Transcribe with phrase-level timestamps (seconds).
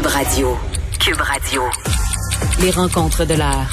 [0.00, 0.56] Cube Radio.
[0.98, 1.62] Cube Radio.
[2.62, 3.70] Les rencontres de l'heure.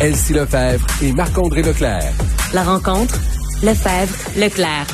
[0.00, 2.14] Elsie Lefebvre et Marc-André Leclerc.
[2.54, 3.14] La rencontre,
[3.62, 4.86] Lefebvre, Leclerc.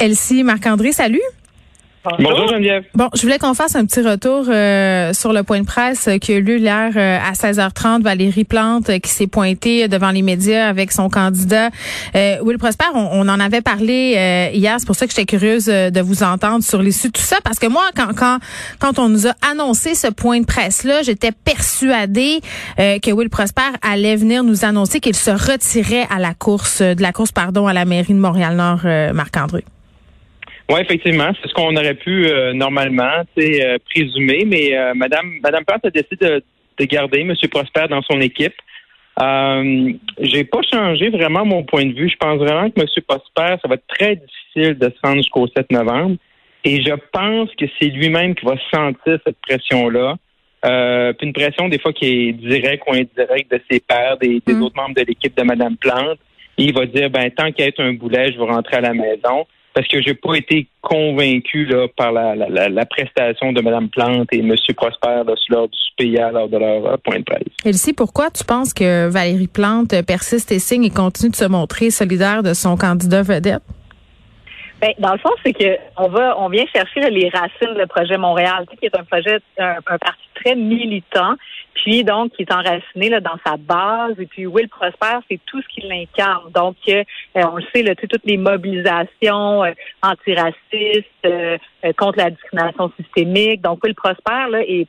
[0.00, 1.22] Elsie, Marc-André, salut.
[2.18, 2.84] Bonjour Geneviève.
[2.94, 6.32] Bon, je voulais qu'on fasse un petit retour euh, sur le point de presse qui
[6.32, 8.02] a eu lieu hier euh, à 16h30.
[8.02, 11.70] Valérie Plante euh, qui s'est pointée devant les médias avec son candidat
[12.14, 12.86] Will Prosper.
[12.94, 16.80] On, en avait parlé hier, c'est pour ça que j'étais curieuse de vous entendre sur
[16.80, 18.38] l'issue de tout ça parce que moi, quand quand
[18.78, 22.40] quand on nous a annoncé ce point de presse là, j'étais persuadée
[22.76, 27.12] que Will Prosper allait venir nous annoncer qu'il se retirait à la course de la
[27.12, 28.80] course pardon à la mairie de Montréal-Nord,
[29.14, 29.64] Marc-André.
[30.68, 35.64] Oui, effectivement, c'est ce qu'on aurait pu euh, normalement euh, présumer, mais euh, Madame Madame
[35.64, 36.42] Plante a décidé de,
[36.78, 37.34] de, garder M.
[37.48, 38.54] Prosper dans son équipe.
[39.22, 42.08] Euh, j'ai pas changé vraiment mon point de vue.
[42.08, 42.86] Je pense vraiment que M.
[43.06, 46.16] Prosper, ça va être très difficile de se rendre jusqu'au 7 novembre.
[46.64, 50.16] Et je pense que c'est lui-même qui va sentir cette pression-là.
[50.64, 54.42] Euh, puis une pression des fois qui est directe ou indirecte de ses pairs, des,
[54.44, 54.62] des mm.
[54.62, 56.18] autres membres de l'équipe de Mme Plante.
[56.58, 58.94] il va dire ben tant qu'il y a un boulet, je vais rentrer à la
[58.94, 59.46] maison
[59.76, 64.26] parce que j'ai pas été convaincu là, par la, la, la, prestation de Mme Plante
[64.32, 64.54] et M.
[64.74, 67.42] Prosper lors du PIA lors de leur euh, point de presse.
[67.62, 71.90] Elsie, pourquoi tu penses que Valérie Plante persiste et signe et continue de se montrer
[71.90, 73.62] solidaire de son candidat vedette?
[74.80, 78.18] Ben, dans le fond, c'est que on va, on vient chercher les racines du projet
[78.18, 81.36] Montréal, qui est un projet, un parti très militant
[81.76, 84.18] puis donc qui est enraciné là, dans sa base.
[84.18, 86.50] Et puis Will Prosper, c'est tout ce qu'il incarne.
[86.52, 87.04] Donc, euh,
[87.34, 91.58] on le sait, là, toutes les mobilisations euh, antiracistes, euh,
[91.96, 93.60] contre la discrimination systémique.
[93.60, 94.88] Donc, Will Prosper là, est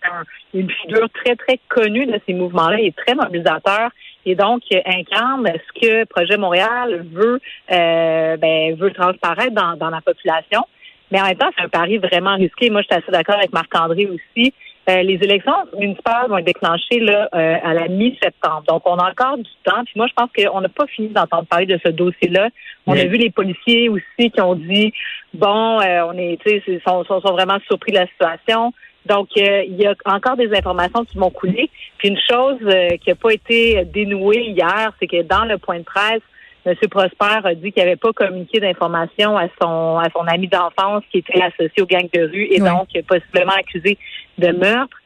[0.54, 2.80] une figure très, très connue de ces mouvements-là.
[2.80, 3.92] Il est très mobilisateur
[4.28, 7.40] et donc incarne ce que Projet Montréal veut,
[7.70, 10.64] ben, veut transparaître dans, dans la population.
[11.12, 12.70] Mais en même temps, c'est un pari vraiment risqué.
[12.70, 14.54] Moi, je suis assez d'accord avec Marc-André aussi.
[14.90, 18.64] Euh, les élections municipales vont être déclenchées là, euh, à la mi-septembre.
[18.70, 19.84] Donc, on a encore du temps.
[19.84, 22.50] Puis moi, je pense qu'on n'a pas fini d'entendre parler de ce dossier-là.
[22.86, 24.94] On a vu les policiers aussi qui ont dit,
[25.34, 28.74] bon, euh, on est, tu sais, sont, sont, sont, vraiment surpris de la situation.
[29.08, 31.70] Donc, il y a encore des informations qui vont couler.
[31.98, 32.60] Puis une chose
[33.02, 36.22] qui n'a pas été dénouée hier, c'est que dans le point de presse,
[36.68, 36.76] M.
[36.90, 41.20] Prosper a dit qu'il n'avait pas communiqué d'informations à son à son ami d'enfance qui
[41.20, 43.98] était associé aux gangs de rue et donc possiblement accusé
[44.38, 44.98] de meurtre.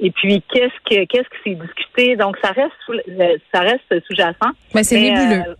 [0.00, 2.16] Et puis qu'est-ce que qu'est-ce qui s'est discuté?
[2.16, 4.52] Donc ça reste ça reste sous-jacent.
[4.74, 5.50] Mais c'est nébuleux.
[5.50, 5.54] Euh,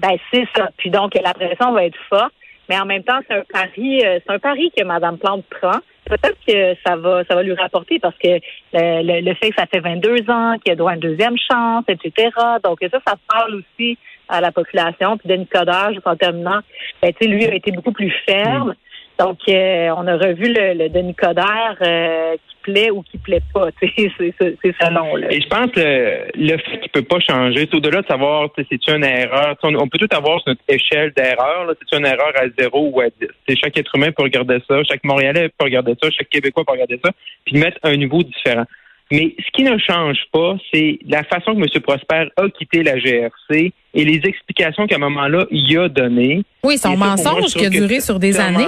[0.00, 0.68] ben c'est ça.
[0.76, 2.34] Puis donc la pression va être forte,
[2.68, 5.78] mais en même temps c'est un pari euh, c'est un pari que Mme Plante prend.
[6.08, 8.40] Peut-être que ça va ça va lui rapporter parce que
[8.72, 11.84] le, le, fait que ça fait 22 ans qu'il a droit à une deuxième chance,
[11.88, 12.30] etc.
[12.64, 13.98] Donc ça ça parle aussi
[14.28, 15.16] à la population.
[15.16, 16.60] Puis Denis Coderre, en terminant,
[17.02, 18.74] ben, lui a été beaucoup plus ferme.
[19.18, 23.42] Donc, euh, on a revu le, le Denis Coderre euh, qui plaît ou qui plaît
[23.52, 23.68] pas.
[23.80, 23.92] C'est.
[23.98, 28.66] Et je pense que le fait qu'il peut pas changer, c'est au-delà de savoir si
[28.70, 29.56] c'est une erreur.
[29.62, 31.72] On, peut tout avoir sur notre échelle d'erreur.
[31.80, 33.56] C'est une erreur à zéro ou à dix?
[33.60, 37.00] Chaque être humain peut regarder ça, chaque Montréalais peut regarder ça, chaque Québécois peut regarder
[37.04, 37.10] ça,
[37.44, 38.64] puis mettre un niveau différent.
[39.10, 41.82] Mais ce qui ne change pas, c'est la façon que M.
[41.82, 46.42] Prosper a quitté la GRC et les explications qu'à un moment-là, il a données.
[46.62, 48.66] Oui, son mensonge qui a duré sur des années.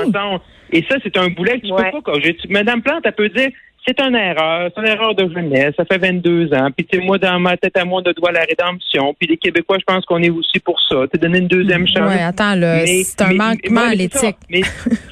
[0.72, 2.12] Et ça, c'est un boulet que tu peux pas
[2.48, 3.50] Madame Plante, elle peut dire
[3.86, 7.18] c'est une erreur, c'est une erreur de jeunesse, ça fait 22 ans, puis tu moi,
[7.18, 10.22] dans ma tête à moi, de doigt la rédemption, puis les Québécois, je pense qu'on
[10.22, 12.12] est aussi pour ça, tu donné une deuxième chance.
[12.12, 14.36] Oui, attends, c'est un manquement à l'éthique.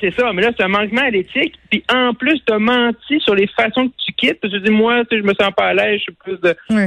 [0.00, 3.20] C'est ça, mais là, c'est un manquement à l'éthique, puis en plus, tu as menti
[3.20, 5.66] sur les façons que tu quittes, parce que tu dis, moi, je me sens pas
[5.66, 6.38] à l'aise, je suis plus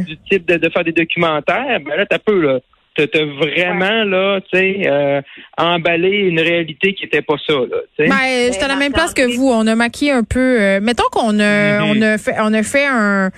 [0.05, 2.59] du type de, de, faire des documentaires, ben là, t'as peu, là
[2.95, 5.21] t'as vraiment là, tu sais, euh,
[5.57, 7.77] emballé une réalité qui était pas ça là.
[7.99, 9.49] Ben, j'étais à la même place que vous.
[9.49, 10.61] On a maquillé un peu.
[10.61, 11.97] Euh, mettons qu'on a, mm-hmm.
[11.97, 13.29] on a fait, on a fait un,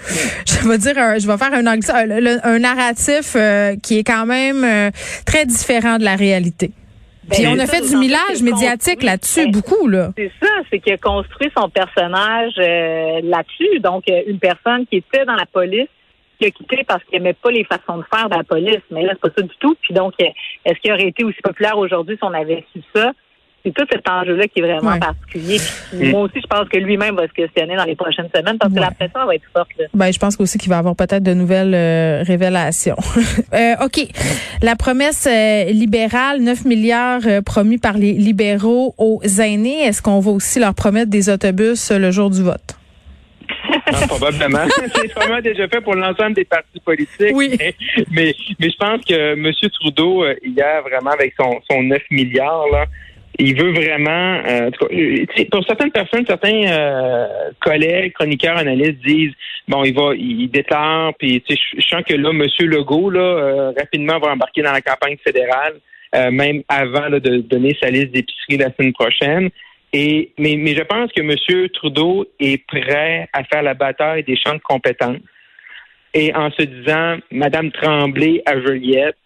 [0.47, 1.65] je vais dire, je vais faire un,
[2.43, 4.91] un, narratif euh, qui est quand même
[5.25, 6.71] très différent de la réalité.
[7.25, 10.11] Ben, Puis on a fait du millage médiatique là-dessus, beaucoup là.
[10.17, 13.79] C'est ça, c'est qu'il a construit son personnage là-dessus.
[13.79, 15.88] Donc une personne qui était dans la police
[16.39, 18.81] qui a quitté parce qu'il n'aimait pas les façons de faire de la police.
[18.91, 19.75] Mais là, c'est pas ça du tout.
[19.81, 23.12] Puis donc, est-ce qu'il aurait été aussi populaire aujourd'hui si on avait su ça?
[23.65, 25.57] C'est tout cet enjeu-là qui est vraiment particulier.
[26.12, 28.80] moi aussi, je pense que lui-même va se questionner dans les prochaines semaines parce que
[28.80, 29.69] la pression va être forte.
[29.94, 32.97] Ben, je pense aussi qu'il va avoir peut-être de nouvelles euh, révélations.
[33.53, 34.06] euh, OK.
[34.62, 39.83] La promesse euh, libérale, 9 milliards euh, promis par les libéraux aux aînés.
[39.83, 42.75] Est-ce qu'on va aussi leur promettre des autobus le jour du vote?
[44.07, 44.65] probablement.
[44.95, 47.33] c'est probablement déjà fait pour l'ensemble des partis politiques.
[47.33, 47.57] Oui.
[48.12, 49.51] Mais, mais, je pense que M.
[49.80, 52.85] Trudeau, euh, hier, vraiment, avec son, son 9 milliards, là,
[53.39, 54.69] il veut vraiment, euh,
[55.51, 57.27] pour certaines personnes, certains euh,
[57.59, 59.33] collègues, chroniqueurs, analystes disent,
[59.68, 62.45] bon, il va, il déclare, puis je sens que là, M.
[62.68, 65.80] Legault, là, euh, rapidement va embarquer dans la campagne fédérale,
[66.31, 69.50] même avant de donner sa liste d'épicerie la semaine prochaine.
[69.94, 71.69] Mais, je pense que M.
[71.69, 75.18] Trudeau est prêt à faire la bataille des champs de compétences.
[76.13, 79.18] Et en se disant, Madame Tremblay à Joliette,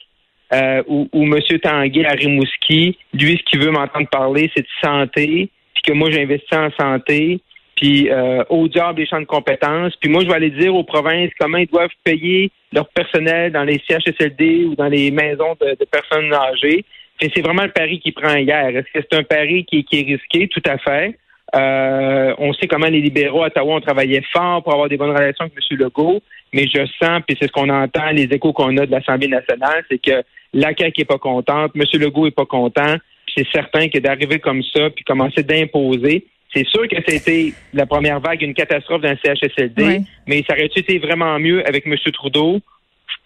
[0.53, 1.39] euh, ou, ou M.
[1.61, 6.09] Tanguay à Rimouski, lui, ce qu'il veut m'entendre parler, c'est de santé, puis que moi,
[6.09, 7.41] j'investis en santé,
[7.77, 9.95] puis euh, au diable des champs de compétences.
[9.97, 13.63] Puis moi, je vais aller dire aux provinces comment ils doivent payer leur personnel dans
[13.63, 16.83] les CHSLD ou dans les maisons de, personnes âgées.
[17.19, 18.69] C'est vraiment le pari qui prend hier.
[18.69, 20.47] Est-ce que c'est un pari qui, qui, est risqué?
[20.47, 21.17] Tout à fait.
[21.55, 25.15] Euh, on sait comment les libéraux à Ottawa ont travaillé fort pour avoir des bonnes
[25.15, 25.77] relations avec M.
[25.77, 26.21] Legault,
[26.53, 29.83] mais je sens, puis c'est ce qu'on entend, les échos qu'on a de l'Assemblée nationale,
[29.89, 30.23] c'est que
[30.53, 31.83] la CAQ est pas contente, M.
[32.01, 32.95] Legault est pas content,
[33.35, 38.19] c'est certain que d'arriver comme ça, puis commencer d'imposer, c'est sûr que c'était la première
[38.19, 41.95] vague une catastrophe dans le CHSLD, mais ça aurait été vraiment mieux avec M.
[42.13, 42.59] Trudeau?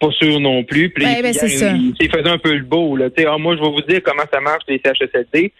[0.02, 0.90] Pas sûr non plus.
[0.90, 2.96] Puis, ben, ben, il, il, faisait un peu le beau.
[2.96, 3.06] Là.
[3.18, 5.52] Ah, moi, je vais vous dire comment ça marche les CHSLD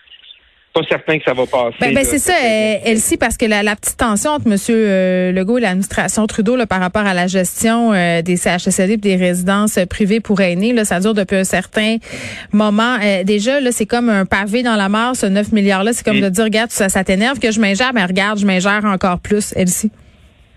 [0.73, 1.77] pas certain que ça va passer.
[1.81, 4.57] Ben, ben c'est ça, euh, Elsie, parce que la, petite tension entre M.
[4.71, 8.97] Euh, Legault et l'administration Trudeau là, par rapport à la gestion euh, des CHSLD et
[8.97, 11.97] des résidences privées pour aînés, là, ça dure depuis un certain
[12.53, 12.99] moment.
[13.25, 15.93] déjà, là, c'est comme un pavé dans la mare, ce 9 milliards-là.
[15.93, 16.23] C'est comme mm.
[16.23, 19.53] de dire, regarde, ça, ça t'énerve que je m'ingère, mais regarde, je m'ingère encore plus,
[19.57, 19.91] Elsie.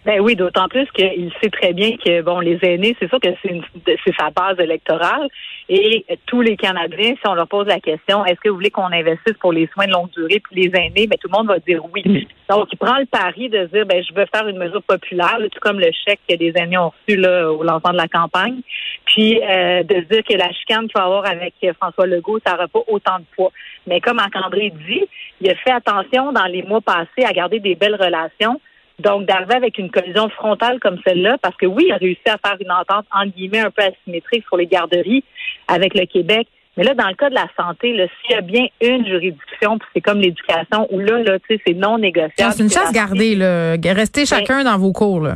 [0.06, 3.30] Ben oui, d'autant plus qu'il sait très bien que bon, les aînés, c'est sûr que
[3.44, 5.28] c'est sa base électorale.
[5.68, 8.92] Et tous les Canadiens, si on leur pose la question, est-ce que vous voulez qu'on
[8.92, 11.58] investisse pour les soins de longue durée puis les aînés, ben tout le monde va
[11.58, 12.28] dire oui.
[12.48, 15.60] Donc, il prend le pari de dire, ben je veux faire une mesure populaire, tout
[15.60, 18.60] comme le chèque que des aînés ont reçu là au lancement de la campagne,
[19.06, 22.68] puis euh, de dire que la chicane qu'il va avoir avec François Legault, ça n'aura
[22.68, 23.52] pas autant de poids.
[23.88, 25.04] Mais comme Marc-André dit,
[25.42, 28.62] il a fait attention dans les mois passés à garder des belles relations
[29.00, 32.38] donc, d'arriver avec une collision frontale comme celle-là, parce que oui, il a réussi à
[32.38, 35.24] faire une entente, en guillemets, un peu asymétrique sur les garderies
[35.68, 36.48] avec le Québec.
[36.78, 40.02] Mais là, dans le cas de la santé, s'il y a bien une juridiction, c'est
[40.02, 42.54] comme l'éducation, où là, là, tu sais, c'est non négociable.
[42.54, 43.76] C'est une chasse gardée, là.
[43.94, 45.36] Restez ben, chacun dans vos cours, là.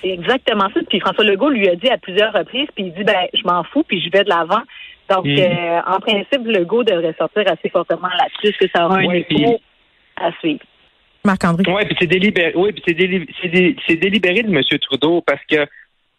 [0.00, 0.80] C'est exactement ça.
[0.88, 3.62] Puis François Legault lui a dit à plusieurs reprises, puis il dit, ben, je m'en
[3.64, 4.62] fous, puis je vais de l'avant.
[5.10, 5.38] Donc, mm.
[5.38, 9.60] euh, en principe, Legault devrait sortir assez fortement là-dessus, que ça aura un écho
[10.16, 10.60] à suivre?
[11.24, 11.64] Marc-André.
[11.68, 14.62] Oui, puis c'est délibéré, oui, c'est délibéré de M.
[14.80, 15.66] Trudeau parce que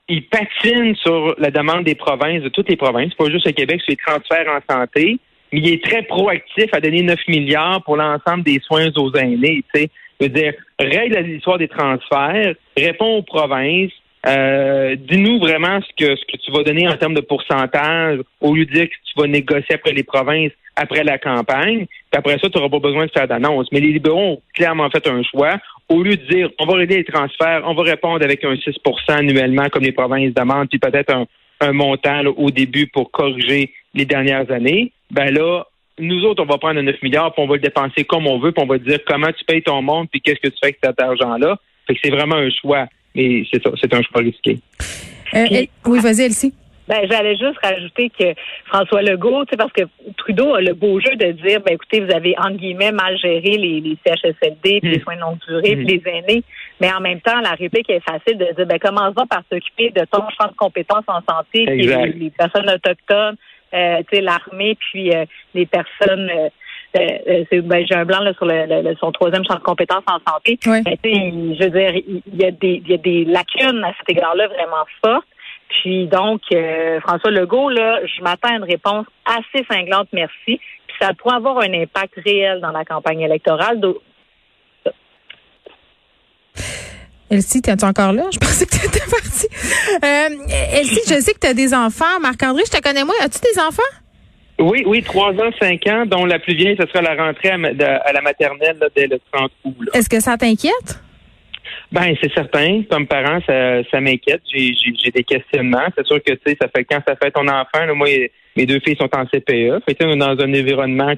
[0.09, 3.81] il patine sur la demande des provinces, de toutes les provinces, pas juste au Québec,
[3.81, 5.17] sur les transferts en santé,
[5.51, 9.63] mais il est très proactif à donner 9 milliards pour l'ensemble des soins aux aînés.
[9.73, 9.89] Tu sais,
[10.19, 13.91] veux dire, règle l'histoire des transferts, réponds aux provinces,
[14.25, 18.53] euh, dis-nous vraiment ce que ce que tu vas donner en termes de pourcentage, au
[18.55, 21.85] lieu de dire que tu vas négocier après les provinces après la campagne.
[21.85, 23.67] Puis après ça, tu n'auras pas besoin de faire d'annonce.
[23.71, 25.57] Mais les libéraux ont clairement fait un choix.
[25.89, 28.73] Au lieu de dire on va régler les transferts, on va répondre avec un 6%
[29.09, 34.51] annuellement comme les provinces demandent, puis peut-être un, montant au début pour corriger les dernières
[34.51, 35.63] années, ben là,
[35.97, 38.51] nous autres, on va prendre 9 milliards, puis on va le dépenser comme on veut,
[38.51, 40.79] puis on va dire comment tu payes ton monde, puis qu'est-ce que tu fais avec
[40.83, 41.57] cet argent-là.
[41.87, 44.59] Fait que c'est vraiment un choix, mais c'est ça, c'est un choix risqué.
[45.33, 46.53] Euh, oui, vas-y, Elsie.
[46.87, 48.33] Ben, j'allais juste rajouter que
[48.65, 49.83] François Legault, parce que
[50.17, 53.57] Trudeau a le beau jeu de dire, ben, écoutez, vous avez, entre guillemets, mal géré
[53.57, 55.01] les, les CHSLD, puis les hmm.
[55.01, 55.87] soins de longue durée, puis hmm.
[55.87, 56.43] les aînés.
[56.81, 60.05] Mais en même temps, la réplique est facile de dire, ben, commençons par s'occuper de
[60.11, 63.37] ton champ de compétences en santé, puis les, personnes autochtones,
[63.73, 66.49] euh, tu sais, l'armée, puis euh, les personnes, euh,
[66.93, 70.59] c'est ben, j'ai un blanc là, sur le, son troisième champ de compétences en santé.
[70.65, 74.09] Ben, je veux dire, il y, a des, il y a des lacunes à cet
[74.09, 75.27] égard-là vraiment fortes.
[75.69, 80.59] Puis donc, euh, François Legault, là, je m'attends à une réponse assez cinglante, merci.
[80.87, 83.81] Puis ça pourrait avoir un impact réel dans la campagne électorale.
[87.31, 88.25] Elsie, es-tu encore là?
[88.31, 89.47] Je pensais que tu étais partie.
[90.03, 92.19] Euh, Elsie, je sais que tu as des enfants.
[92.21, 93.15] Marc-André, je te connais moi.
[93.21, 93.81] As-tu des enfants?
[94.59, 97.57] Oui, oui, trois ans, cinq ans, dont la plus vieille, ce sera la rentrée à,
[97.57, 99.89] la maternelle dès le 30 août.
[99.93, 101.01] Est-ce que ça t'inquiète?
[101.91, 102.83] Ben, c'est certain.
[102.89, 104.41] Comme parent, ça, ça m'inquiète.
[104.51, 105.87] J'ai, j'ai, des questionnements.
[105.97, 108.07] C'est sûr que, tu sais, ça fait quand ça fait ton enfant, là, moi,
[108.55, 109.83] mes deux filles sont en CPE.
[109.85, 111.13] Fait que, dans un environnement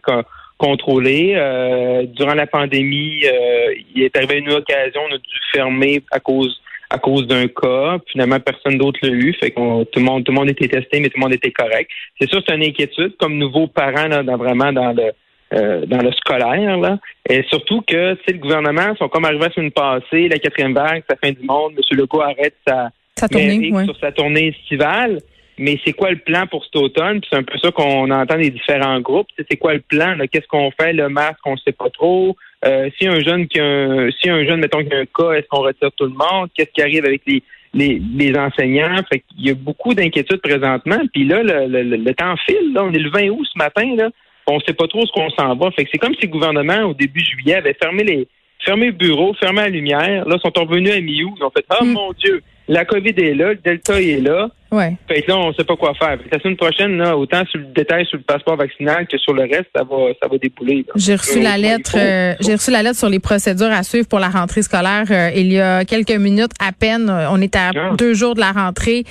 [0.58, 1.34] contrôlé.
[1.36, 6.20] Euh, durant la pandémie, euh, il est arrivé une occasion, on a dû fermer à
[6.20, 6.62] cause
[6.96, 7.98] à cause d'un cas.
[8.12, 9.34] Finalement, personne d'autre l'a eu.
[9.34, 11.52] Fait que tout le monde, tout le monde était testé, mais tout le monde était
[11.52, 11.92] correct.
[12.20, 15.12] C'est sûr, c'est une inquiétude comme nouveau parent là, dans, vraiment dans le
[15.54, 16.78] euh, dans le scolaire.
[16.78, 16.98] Là.
[17.30, 21.16] Et surtout que le gouvernement sont comme arrivés à une passée, la quatrième vague, sa
[21.18, 21.98] fin du monde, M.
[21.98, 22.92] Legault arrête sa,
[23.28, 25.20] tournée, sur sa tournée estivale.
[25.60, 27.22] mais c'est quoi le plan pour cet automne?
[27.22, 29.28] Puis c'est un peu ça qu'on entend des différents groupes.
[29.38, 30.18] C'est quoi le plan?
[30.32, 30.94] Qu'est-ce qu'on fait?
[30.94, 32.36] Le masque, on sait pas trop.
[32.66, 35.34] Euh, si un jeune qui a un, si un jeune, mettons, qui a un cas,
[35.34, 36.50] est-ce qu'on retire tout le monde?
[36.56, 37.44] Qu'est-ce qui arrive avec les,
[37.74, 39.02] les, les enseignants?
[39.10, 41.00] Fait qu'il y a beaucoup d'inquiétudes présentement.
[41.14, 42.74] Puis là, le, le, le, temps file.
[42.74, 42.84] Là.
[42.84, 43.96] On est le 20 août ce matin.
[43.96, 44.10] Là.
[44.48, 45.72] On sait pas trop ce qu'on s'en va.
[45.72, 48.28] Fait que c'est comme si le gouvernement, au début juillet, avait fermé les
[48.64, 50.28] fermé le bureau, fermé la lumière.
[50.28, 51.34] Là, ils sont revenus à mi-août.
[51.38, 52.42] Ils ont fait Oh mon Dieu!
[52.68, 54.50] la COVID est là, le Delta est là.
[54.76, 54.98] Ouais.
[55.08, 56.18] Fait que là, on ne sait pas quoi faire.
[56.30, 59.44] la semaine prochaine, là, autant sur le détail sur le passeport vaccinal que sur le
[59.44, 60.86] reste, ça va, ça va débouler.
[60.96, 64.20] J'ai reçu la lettre, euh, j'ai reçu la lettre sur les procédures à suivre pour
[64.20, 67.10] la rentrée scolaire euh, il y a quelques minutes à peine.
[67.10, 67.96] On est à ah.
[67.98, 69.04] deux jours de la rentrée.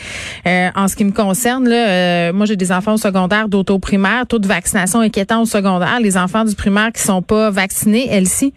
[0.47, 4.27] Euh, en ce qui me concerne, là, moi j'ai des enfants au secondaire d'auto primaire,
[4.27, 5.99] taux de vaccination inquiétant au secondaire.
[6.01, 8.53] Les enfants du primaire qui sont pas vaccinés, Elsie?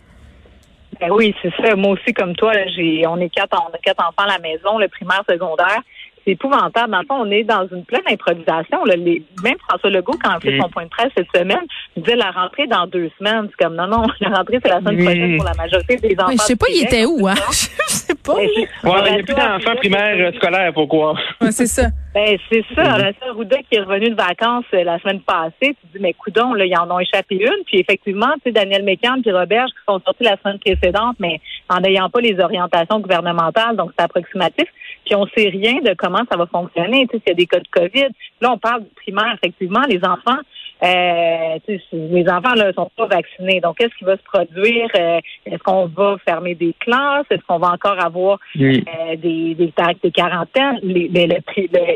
[0.99, 1.75] Ben oui, c'est ça.
[1.75, 4.77] Moi aussi, comme toi, j'ai, on est quatre, on a quatre enfants à la maison,
[4.77, 5.81] le primaire, secondaire.
[6.27, 6.91] C'est épouvantable.
[6.91, 8.83] Dans le fond, on est dans une pleine improvisation.
[8.83, 11.61] Les, même François Legault, quand il a fait son point de presse cette semaine,
[11.95, 13.47] disait la rentrée dans deux semaines.
[13.49, 16.31] C'est comme non, non, la rentrée, c'est la semaine prochaine pour la majorité des enfants.
[16.33, 17.35] je sais pas, il était où, hein?
[17.49, 18.35] je sais pas.
[18.35, 21.15] Ben, il n'y a plus d'enfants primaires scolaires, pourquoi?
[21.39, 21.83] Ouais, c'est ça.
[22.13, 22.97] Ben, c'est ça.
[22.97, 26.13] La sœur Rouda qui est revenue de vacances euh, la semaine passée, tu dis, mais
[26.13, 27.63] coudon, là, ils en ont échappé une.
[27.65, 31.39] Puis effectivement, tu sais, Daniel Mécan et Robert qui sont sortis la semaine précédente, mais
[31.69, 34.65] en n'ayant pas les orientations gouvernementales, donc c'est approximatif.
[35.05, 37.45] Puis on sait rien de comment ça va fonctionner, tu sais, s'il y a des
[37.45, 38.07] cas de COVID.
[38.41, 40.39] Là, on parle du primaire, effectivement, les enfants,
[40.83, 41.57] euh,
[41.91, 43.59] les enfants là sont pas vaccinés.
[43.61, 44.89] Donc, qu'est-ce qui va se produire?
[44.95, 47.25] Euh, Est-ce qu'on va fermer des classes?
[47.31, 51.27] Est-ce qu'on va encore avoir euh, des, des tarifs de quarantaine, les, les,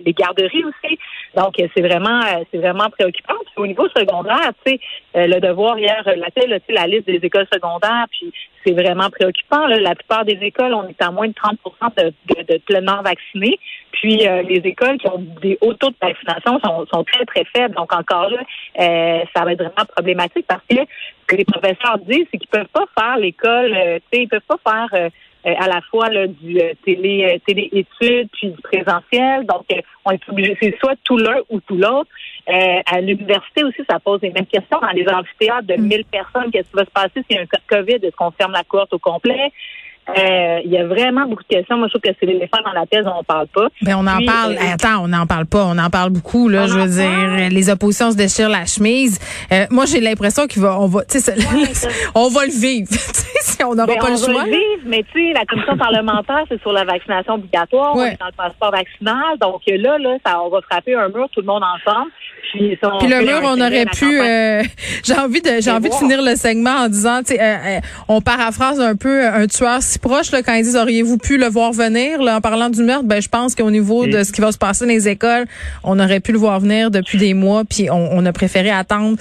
[0.05, 0.97] les, garderies aussi
[1.35, 3.35] Donc, c'est vraiment, euh, c'est vraiment préoccupant.
[3.55, 4.79] au niveau secondaire, tu sais,
[5.15, 8.33] le devoir hier relatait la liste des écoles secondaires, puis
[8.65, 9.67] c'est vraiment préoccupant.
[9.67, 9.79] Là.
[9.79, 11.57] La plupart des écoles, on est à moins de 30
[11.97, 13.59] de, de, de pleinement vaccinés.
[13.91, 17.43] Puis euh, les écoles qui ont des hauts taux de vaccination sont, sont très, très
[17.45, 17.75] faibles.
[17.75, 18.39] Donc encore là,
[18.79, 22.49] euh, ça va être vraiment problématique parce que ce que les professeurs disent, c'est qu'ils
[22.49, 25.09] peuvent pas faire l'école, euh, sais, ils peuvent pas faire
[25.43, 29.45] à la fois là, du télé télé études puis du présentiel.
[29.45, 29.65] Donc
[30.05, 32.09] on est obligé, c'est soit tout l'un ou tout l'autre.
[32.47, 34.79] à l'université aussi, ça pose les mêmes questions.
[34.79, 36.03] Dans les amphithéâtres de 1000 mm.
[36.05, 37.23] personnes, qu'est-ce qui va se passer?
[37.27, 38.05] S'il y a un COVID?
[38.05, 39.51] Est-ce qu'on ferme la courte au complet?
[40.09, 41.77] Euh, il y a vraiment beaucoup de questions.
[41.77, 43.67] Moi, je trouve que c'est l'éléphant dans la pièce, on parle pas.
[43.81, 44.53] Ben, on en parle.
[44.53, 45.65] Euh, attends, on n'en parle pas.
[45.65, 46.67] On en parle beaucoup, là.
[46.67, 49.19] Je veux dire, les oppositions se déchirent la chemise.
[49.51, 51.33] Euh, moi, j'ai l'impression qu'on va, on va, tu sais,
[52.15, 52.89] on va le vivre.
[53.41, 54.29] si on n'aura ben, pas le choix.
[54.29, 57.95] On va le vivre, mais tu sais, la commission parlementaire, c'est sur la vaccination obligatoire.
[57.95, 59.37] On est dans le passeport vaccinal.
[59.39, 62.11] Donc là, là, ça, on va frapper un mur, tout le monde ensemble.
[62.51, 64.19] Puis, le mur, on aurait pu.
[64.19, 64.63] Euh,
[65.03, 67.79] j'ai envie de, j'ai envie de finir le segment en disant, tu sais, euh, euh,
[68.07, 71.47] on paraphrase un peu un tueur si proche là quand ils disent auriez-vous pu le
[71.47, 73.03] voir venir là en parlant du meurtre?
[73.03, 75.45] Ben je pense qu'au niveau de ce qui va se passer dans les écoles,
[75.83, 79.17] on aurait pu le voir venir depuis des mois, puis on, a préféré attendre.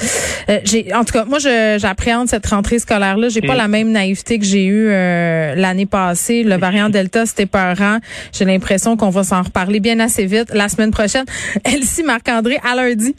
[0.64, 3.28] j'ai, en tout cas, moi, j'appréhende cette rentrée scolaire là.
[3.28, 6.42] J'ai pas la même naïveté que j'ai eue l'année passée.
[6.42, 7.98] Le variant Delta, c'était peurant.
[8.32, 11.24] J'ai l'impression qu'on va s'en reparler bien assez vite la semaine prochaine.
[11.64, 13.14] Elsie Marc-André à lundi.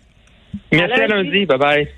[0.72, 1.46] Merci à lundi.
[1.46, 1.92] Bye bye.